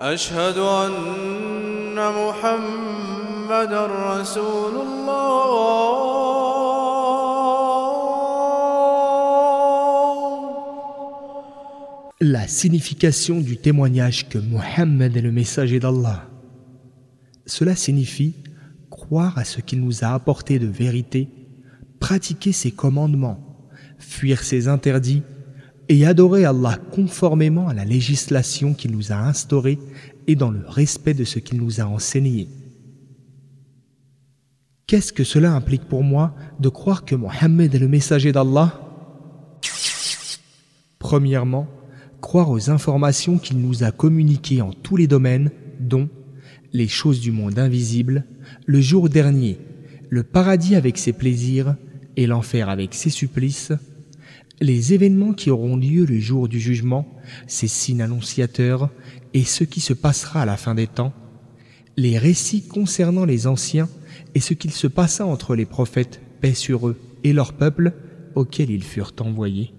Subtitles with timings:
[0.00, 5.98] أشهد أن محمد رسول الله
[12.20, 16.28] La signification du témoignage que Mohammed est le messager d'Allah.
[17.46, 18.36] Cela signifie
[18.90, 21.28] croire à ce qu'il nous a apporté de vérité,
[21.98, 23.68] pratiquer ses commandements,
[23.98, 25.24] fuir ses interdits
[25.88, 29.78] et adorer Allah conformément à la législation qu'il nous a instaurée
[30.26, 32.48] et dans le respect de ce qu'il nous a enseigné.
[34.86, 38.80] Qu'est-ce que cela implique pour moi de croire que Mohammed est le messager d'Allah?
[40.98, 41.68] Premièrement,
[42.20, 46.08] croire aux informations qu'il nous a communiquées en tous les domaines, dont
[46.72, 48.24] les choses du monde invisible,
[48.66, 49.58] le jour dernier,
[50.10, 51.76] le paradis avec ses plaisirs
[52.16, 53.72] et l'enfer avec ses supplices,
[54.60, 57.06] les événements qui auront lieu le jour du jugement,
[57.46, 58.90] ses signes annonciateurs
[59.34, 61.12] et ce qui se passera à la fin des temps,
[61.96, 63.88] les récits concernant les anciens
[64.34, 67.92] et ce qu'il se passa entre les prophètes, paix sur eux, et leur peuple
[68.34, 69.72] auquel ils furent envoyés.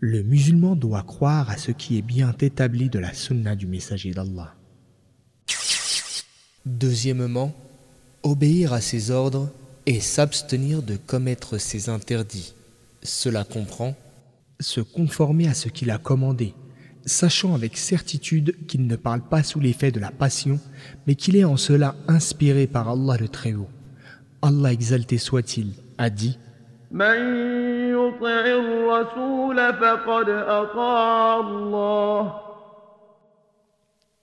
[0.00, 4.12] Le musulman doit croire à ce qui est bien établi de la sunna du messager
[4.12, 4.54] d'Allah.
[6.64, 7.54] Deuxièmement,
[8.22, 9.50] obéir à ses ordres
[9.86, 12.54] et s'abstenir de commettre ses interdits.
[13.02, 13.94] Cela comprend
[14.60, 16.54] se conformer à ce qu'il a commandé,
[17.04, 20.58] sachant avec certitude qu'il ne parle pas sous l'effet de la passion,
[21.06, 23.68] mais qu'il est en cela inspiré par Allah le Très-Haut.
[24.42, 26.38] Allah exalté soit-il, a dit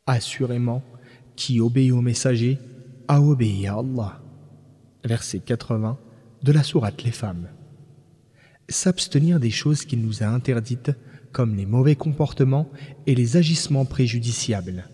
[0.08, 0.84] Assurément,
[1.36, 2.60] qui obéit au messager
[3.08, 4.20] a obéi à Allah.
[5.04, 5.98] Verset 80
[6.44, 7.48] de la Sourate Les Femmes.
[8.68, 10.92] S'abstenir des choses qu'il nous a interdites,
[11.32, 12.70] comme les mauvais comportements
[13.06, 14.90] et les agissements préjudiciables.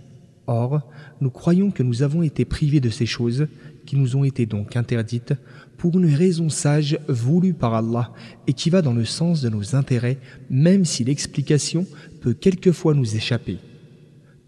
[0.48, 0.82] Or,
[1.22, 3.48] nous croyons que nous avons été privés de ces choses,
[3.86, 5.34] qui nous ont été donc interdites,
[5.78, 8.12] pour une raison sage voulue par Allah
[8.46, 10.18] et qui va dans le sens de nos intérêts,
[10.50, 11.88] même si l'explication
[12.20, 13.58] peut quelquefois nous échapper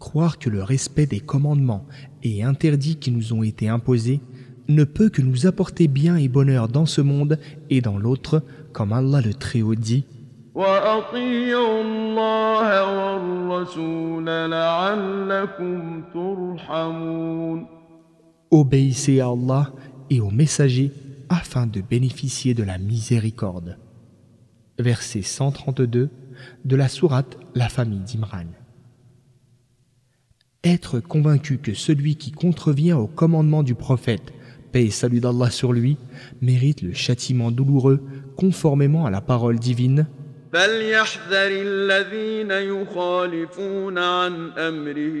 [0.04, 1.86] croire que le respect des commandements
[2.22, 4.20] et interdits qui nous ont été imposés
[4.68, 7.38] ne peut que nous apporter bien et bonheur dans ce monde
[7.70, 8.42] et dans l'autre,
[8.72, 10.04] comme Allah le Très-Haut dit.
[18.50, 19.72] Obéissez à Allah
[20.10, 20.92] et aux messagers
[21.28, 23.78] afin de bénéficier de la miséricorde.
[24.78, 26.10] Verset 132
[26.64, 28.46] de la sourate La famille d'Imran.
[30.62, 34.32] Être convaincu que celui qui contrevient au commandement du prophète
[34.73, 35.97] paix et salut d'Allah sur lui,
[36.41, 38.01] mérite le châtiment douloureux
[38.35, 40.07] conformément à la parole divine,
[40.53, 45.19] فليحذر الذين يخالفون عن أمره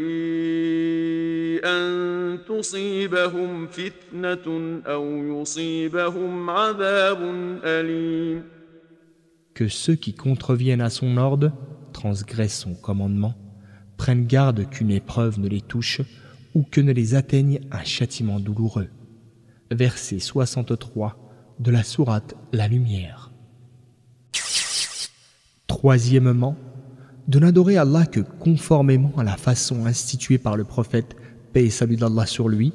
[1.65, 7.19] أن تصيبهم فتنة أو يصيبهم عذاب
[7.63, 8.43] أليم
[9.53, 11.51] que ceux qui contreviennent à son ordre,
[11.91, 13.35] transgressent son commandement,
[13.97, 15.99] prennent garde qu'une épreuve ne les touche
[16.55, 18.87] ou que ne les atteigne un châtiment douloureux.
[19.74, 21.18] Verset 63
[21.58, 23.32] de la sourate La Lumière.
[25.66, 26.56] Troisièmement,
[27.26, 31.16] de n'adorer Allah que conformément à la façon instituée par le prophète,
[31.52, 32.72] paix et salut d'Allah sur lui,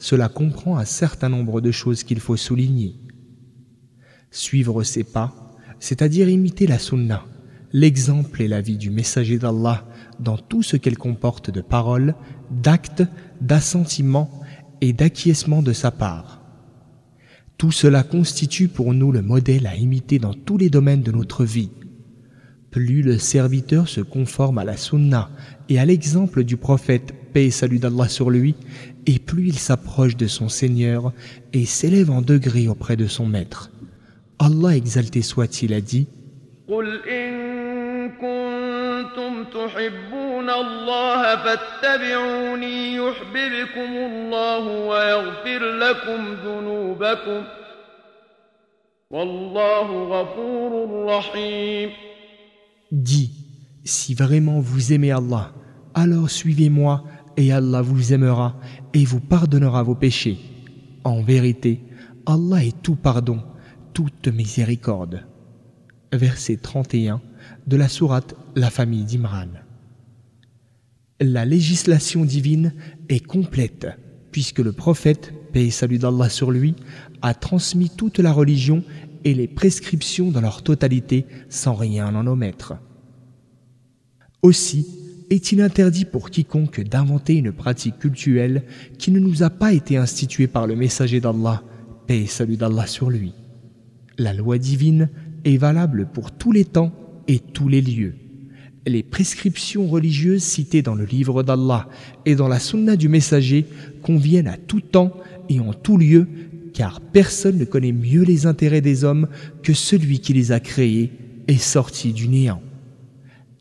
[0.00, 2.96] cela comprend un certain nombre de choses qu'il faut souligner.
[4.32, 7.24] Suivre ses pas, c'est-à-dire imiter la sunna,
[7.72, 9.86] l'exemple et la vie du messager d'Allah
[10.18, 12.16] dans tout ce qu'elle comporte de paroles,
[12.50, 13.04] d'actes,
[13.40, 14.41] d'assentiments
[14.82, 16.42] et d'acquiescement de sa part.
[17.56, 21.44] Tout cela constitue pour nous le modèle à imiter dans tous les domaines de notre
[21.44, 21.70] vie.
[22.72, 25.30] Plus le serviteur se conforme à la sunna
[25.68, 28.56] et à l'exemple du prophète, paix et salut d'Allah sur lui,
[29.06, 31.12] et plus il s'approche de son Seigneur
[31.52, 33.70] et s'élève en degré auprès de son Maître.
[34.40, 36.08] Allah exalté soit-il a dit
[39.01, 47.43] «كنتم تحبون الله فاتبعوني يحببكم الله ويغفر لكم ذنوبكم
[49.11, 51.89] والله غفور رحيم
[52.89, 53.31] Dis,
[53.83, 55.51] si vraiment vous aimez Allah,
[55.93, 57.03] alors suivez-moi
[57.35, 58.55] et Allah vous aimera
[58.93, 60.37] et vous pardonnera vos péchés.
[61.03, 61.81] En vérité,
[62.25, 63.39] Allah est tout pardon,
[63.93, 65.25] toute miséricorde.
[66.13, 67.19] Verset 31
[67.66, 69.48] de la sourate La famille d'Imran.
[71.20, 72.74] La législation divine
[73.08, 73.88] est complète
[74.32, 76.74] puisque le prophète, paix et salut d'Allah sur lui,
[77.20, 78.82] a transmis toute la religion
[79.24, 82.74] et les prescriptions dans leur totalité sans rien en omettre.
[84.42, 84.98] Aussi,
[85.30, 88.64] Est-il interdit pour quiconque d'inventer une pratique cultuelle
[88.98, 91.62] qui ne nous a pas été instituée par le messager d'Allah,
[92.06, 93.32] paix et salut d'Allah sur lui
[94.18, 95.08] La loi divine
[95.46, 96.92] est valable pour tous les temps
[97.28, 98.14] et tous les lieux.
[98.86, 101.88] Les prescriptions religieuses citées dans le livre d'Allah
[102.26, 103.66] et dans la sunna du messager
[104.02, 105.12] conviennent à tout temps
[105.48, 106.26] et en tout lieu,
[106.74, 109.28] car personne ne connaît mieux les intérêts des hommes
[109.62, 111.12] que celui qui les a créés
[111.46, 112.62] et sortis du néant.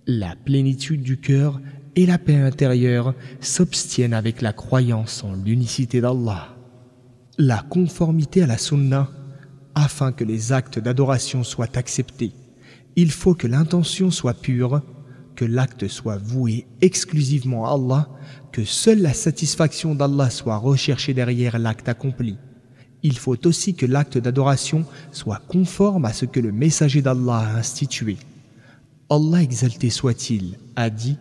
[0.08, 1.62] La plénitude du cœur
[1.96, 6.56] et la paix intérieure s'obstiennent avec la croyance en l'unicité d'Allah.
[7.38, 9.12] La conformité à la sunna,
[9.76, 12.32] afin que les actes d'adoration soient acceptés,
[12.96, 14.82] il faut que l'intention soit pure
[15.36, 18.10] que l'acte soit voué exclusivement à Allah,
[18.52, 22.38] que seule la satisfaction d'Allah soit recherchée derrière l'acte accompli.
[23.04, 27.58] Il faut aussi que l'acte d'adoration soit conforme à ce que le messager d'Allah a
[27.58, 28.18] institué.
[29.10, 31.18] Allah exalté soit-il a dit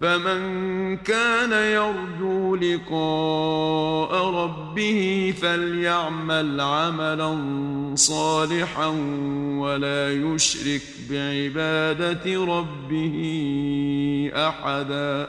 [0.00, 7.36] فمن كان يرجو لقاء ربه فليعمل عملا
[7.94, 8.86] صالحا
[9.58, 13.16] ولا يشرك بعبادة ربه
[14.34, 15.28] أحدا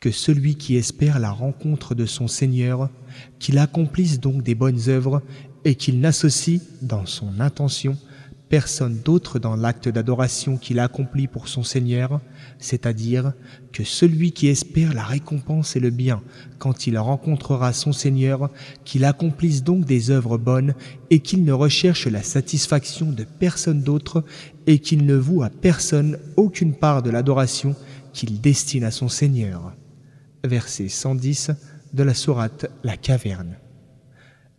[0.00, 2.90] Que celui qui espère la rencontre de son Seigneur,
[3.38, 5.22] qu'il accomplisse donc des bonnes œuvres
[5.64, 7.96] et qu'il n'associe dans son intention
[8.49, 12.19] personne d'autre dans l'acte d'adoration qu'il accomplit pour son Seigneur,
[12.57, 13.33] c'est-à-dire
[13.71, 16.21] que celui qui espère la récompense et le bien
[16.57, 18.49] quand il rencontrera son Seigneur,
[18.85, 20.73] qu'il accomplisse donc des œuvres bonnes
[21.11, 24.23] et qu'il ne recherche la satisfaction de personne d'autre
[24.67, 27.75] et qu'il ne voue à personne aucune part de l'adoration
[28.13, 29.73] qu'il destine à son Seigneur.
[30.43, 31.51] Verset 110
[31.93, 33.57] de la sourate La Caverne.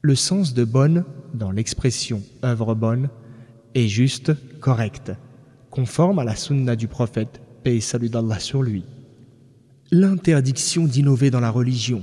[0.02, 1.04] Le sens de bonne,
[1.34, 3.10] dans l'expression œuvre bonne,
[3.74, 5.12] est juste, correct,
[5.70, 8.84] conforme à la sunna du prophète, paix et salut d'Allah sur lui.
[9.90, 12.02] L'interdiction d'innover dans la religion.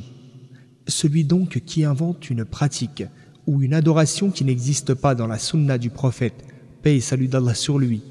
[0.87, 3.03] Celui donc qui invente une pratique
[3.45, 6.45] ou une adoration qui n'existe pas dans la sunna du prophète,
[6.81, 8.01] paix et salut d'Allah sur lui,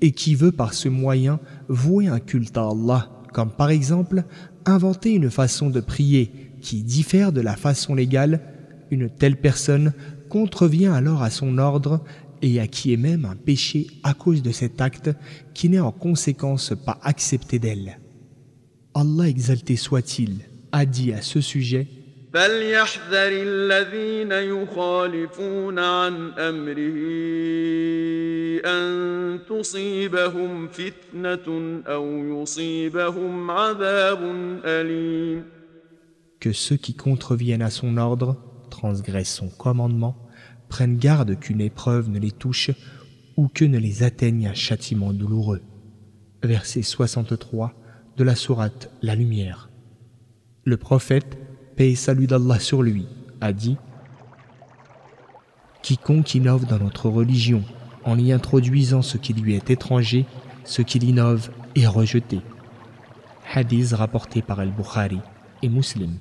[0.00, 4.24] et qui veut par ce moyen vouer un culte à Allah, comme par exemple
[4.64, 8.40] inventer une façon de prier qui diffère de la façon légale,
[8.90, 9.92] une telle personne
[10.28, 12.02] contrevient alors à son ordre
[12.42, 15.10] et à qui est même un péché à cause de cet acte
[15.54, 17.98] qui n'est en conséquence pas accepté d'elle.
[18.94, 20.38] Allah exalté soit-il
[20.72, 21.86] a dit à ce sujet
[36.40, 38.36] que ceux qui contreviennent à son ordre
[38.70, 40.25] transgressent son commandement
[40.68, 42.70] prennent garde qu'une épreuve ne les touche
[43.36, 45.62] ou que ne les atteigne un châtiment douloureux.
[46.42, 47.74] Verset 63
[48.16, 49.70] de la sourate La Lumière.
[50.64, 51.38] Le prophète,
[51.76, 53.06] paix salut d'Allah sur lui,
[53.40, 53.76] a dit
[55.82, 57.62] Quiconque innove dans notre religion
[58.04, 60.26] en y introduisant ce qui lui est étranger,
[60.64, 62.40] ce qu'il innove est rejeté.
[63.52, 65.20] Hadith rapporté par Al-Bukhari
[65.62, 66.18] et Muslim.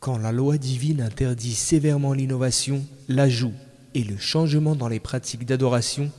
[0.00, 3.54] Quand la loi divine interdit sévèrement l'innovation, l'ajout
[3.94, 6.10] et le changement dans les pratiques d'adoration,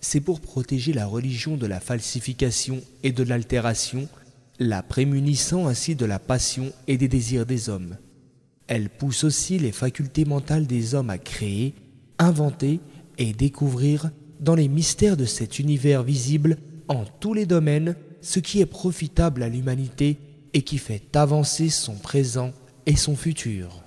[0.00, 4.08] c'est pour protéger la religion de la falsification et de l'altération,
[4.58, 7.98] la prémunissant ainsi de la passion et des désirs des hommes.
[8.68, 11.74] Elle pousse aussi les facultés mentales des hommes à créer,
[12.18, 12.80] inventer
[13.18, 16.56] et découvrir dans les mystères de cet univers visible
[16.88, 20.18] en tous les domaines ce qui est profitable à l'humanité
[20.54, 22.52] et qui fait avancer son présent
[22.86, 23.85] et son futur.